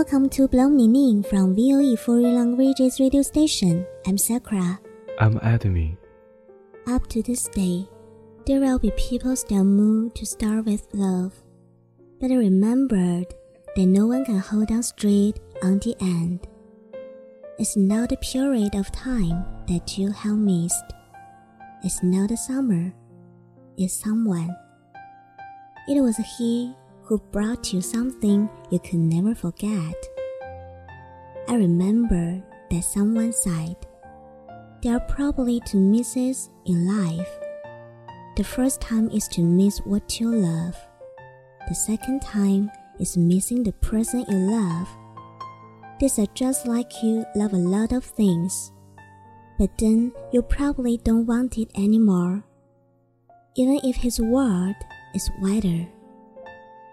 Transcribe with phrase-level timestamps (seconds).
[0.00, 3.86] Welcome to Bloom in Ink from VOE Foreign Languages radio station.
[4.06, 4.80] I'm Sakura.
[5.18, 5.98] I'm Adami.
[6.86, 7.86] Up to this day,
[8.46, 11.34] there will be people still moved to start with love.
[12.18, 13.26] But I remembered
[13.76, 16.48] that no one can hold on straight on the end.
[17.58, 20.94] It's not the period of time that you have missed.
[21.84, 22.94] It's not the summer.
[23.76, 24.56] It's someone.
[25.88, 26.74] It was he
[27.10, 29.96] who brought you something you could never forget.
[31.48, 32.40] I remember
[32.70, 33.74] that someone said,
[34.80, 37.28] There are probably two misses in life.
[38.36, 40.76] The first time is to miss what you love.
[41.68, 44.88] The second time is missing the person you love.
[45.98, 48.70] These are just like you love a lot of things,
[49.58, 52.44] but then you probably don't want it anymore.
[53.56, 54.76] Even if his world
[55.12, 55.88] is wider.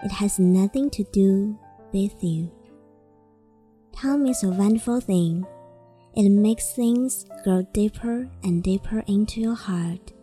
[0.03, 1.57] It has nothing to do
[1.91, 2.51] with you.
[3.95, 5.45] Time is a wonderful thing.
[6.15, 10.13] It makes things grow deeper and deeper into your heart.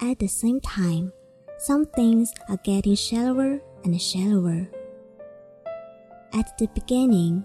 [0.00, 1.12] At the same time,
[1.58, 4.68] some things are getting shallower and shallower.
[6.32, 7.44] At the beginning,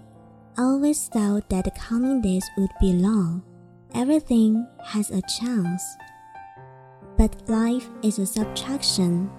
[0.58, 3.42] I always thought that the coming days would be long.
[3.94, 5.82] Everything has a chance.
[7.16, 9.30] But life is a subtraction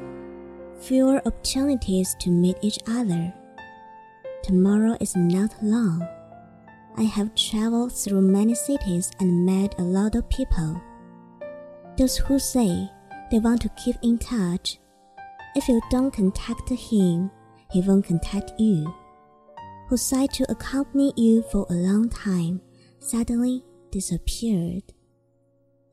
[0.79, 3.33] fewer opportunities to meet each other.
[4.43, 6.07] Tomorrow is not long.
[6.97, 10.81] I have traveled through many cities and met a lot of people.
[11.97, 12.89] Those who say
[13.31, 14.79] they want to keep in touch.
[15.55, 17.31] If you don't contact him,
[17.71, 18.93] he won't contact you.
[19.89, 22.61] Who tried to accompany you for a long time
[22.99, 24.83] suddenly disappeared.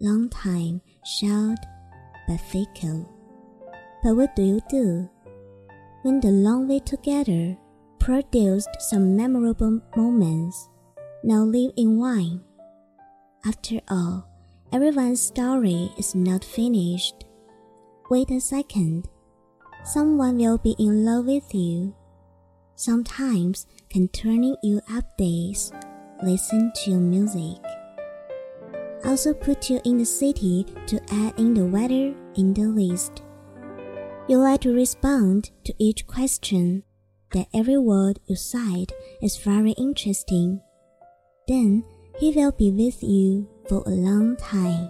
[0.00, 1.58] Long time, short
[2.26, 3.13] but fickle.
[4.04, 5.08] But what do you do?
[6.02, 7.56] When the long way together
[7.98, 10.68] produced some memorable moments,
[11.22, 12.42] now live in wine.
[13.46, 14.28] After all,
[14.74, 17.24] everyone's story is not finished.
[18.10, 19.08] Wait a second.
[19.84, 21.94] Someone will be in love with you.
[22.76, 25.72] Sometimes can turning you up days,
[26.22, 27.56] listen to music.
[29.06, 33.23] Also put you in the city to add in the weather in the list.
[34.26, 36.82] You like to respond to each question,
[37.32, 38.90] that every word you cite
[39.20, 40.60] is very interesting.
[41.46, 41.84] Then
[42.18, 44.88] he will be with you for a long time.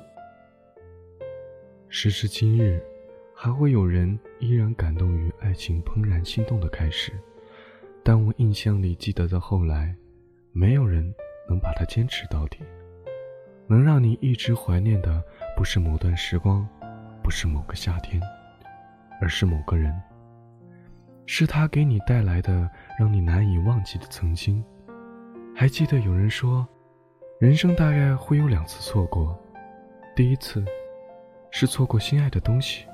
[1.89, 2.81] 时至今日，
[3.35, 7.13] 还会有人依然感动于爱情怦然心动的开始，
[8.05, 9.97] 但我印象里记得的后来，
[10.53, 11.13] 没有人
[11.49, 12.59] 能把它坚持到底。
[13.67, 15.21] 能让你一直怀念的，
[15.57, 16.69] 不是某段时光，
[17.21, 18.23] 不是某个夏天，
[19.25, 19.91] 而是某个人。
[21.25, 22.69] 是他给你带来的
[22.99, 24.63] 让你难以忘记的曾经。
[25.57, 26.69] 还记得有人说，
[27.41, 29.35] 人生大概会有两次错过，
[30.15, 30.63] 第一次
[31.51, 32.85] 是错过心爱的东西，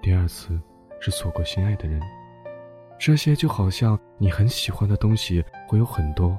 [0.00, 0.56] 第二次
[1.00, 2.00] 是错过心爱的人。
[2.96, 6.38] 这些就好像你很喜欢的东西会有很多，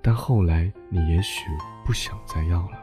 [0.00, 1.46] 但后来你也许
[1.84, 2.80] 不想再要了。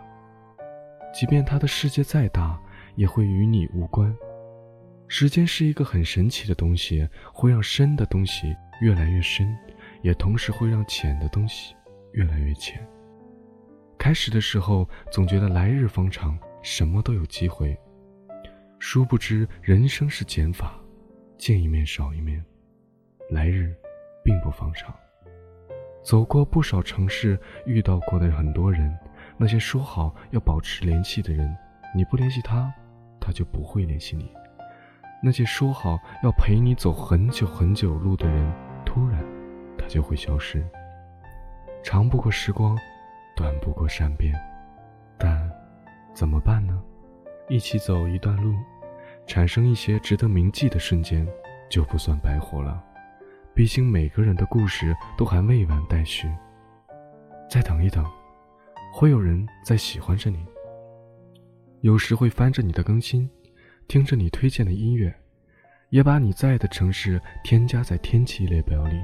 [1.13, 2.59] 即便他的世界再大，
[2.95, 4.13] 也会与你无关。
[5.11, 9.57] 时间是一个很神奇的东西，会让深的东西越来越深，
[10.03, 11.75] 也同时会让浅的东西
[12.13, 12.87] 越来越浅。
[13.97, 17.75] 开始的时候总觉得来日方长，什么都有机会，
[18.77, 20.79] 殊不知人生是减法，
[21.39, 22.45] 见一面少一面，
[23.31, 23.75] 来日
[24.23, 24.95] 并不方长。
[26.03, 28.95] 走过不少城市，遇到过的很多人，
[29.37, 31.51] 那些说好要保持联系的人，
[31.95, 32.71] 你不联系他，
[33.19, 34.31] 他就不会联系你。
[35.21, 38.53] 那些说好要陪你走很久很久路的人，
[38.85, 39.23] 突然，
[39.77, 40.65] 他就会消失。
[41.83, 42.77] 长不过时光，
[43.35, 44.33] 短不过善变，
[45.17, 45.49] 但
[46.13, 46.81] 怎么办呢？
[47.49, 48.53] 一起走一段路，
[49.27, 51.27] 产生一些值得铭记的瞬间，
[51.69, 52.81] 就不算白活了。
[53.53, 56.31] 毕竟每个人的故事都还未完待续。
[57.49, 58.05] 再等一等，
[58.93, 60.45] 会有人在喜欢着你。
[61.81, 63.29] 有时会翻着你的更新。
[63.89, 65.11] 听着你推荐的音乐，
[65.89, 68.95] 也把你在的城市添加在天气列表里，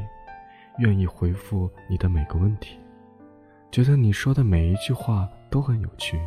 [0.78, 2.78] 愿意回复你的每个问题，
[3.72, 6.20] 觉得你说的每一句话都很有趣，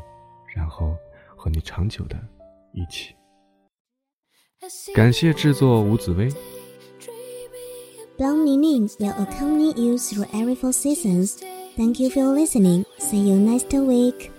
[0.56, 0.96] 然后
[1.36, 2.18] 和你长久的
[2.72, 3.14] 一起。
[4.92, 6.28] 感谢制作吴紫薇。
[8.18, 11.40] Blonde Ning will accompany you through every four seasons.
[11.76, 12.84] Thank you for listening.
[12.98, 14.30] See you next week.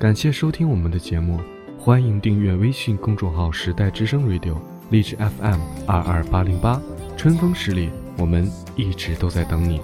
[0.00, 1.38] 感谢收听我们的节目。
[1.82, 4.54] 欢迎订阅微信公众号“时代之声 Radio”，
[4.90, 6.78] 励志 FM 二二八零八，
[7.16, 7.88] 春风十里，
[8.18, 8.46] 我们
[8.76, 9.80] 一直都在等你。